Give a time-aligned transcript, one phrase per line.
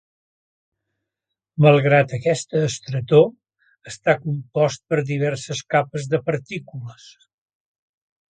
[1.65, 3.27] Malgrat aquesta estretor,
[3.93, 7.07] està compost per diverses capes de partícules.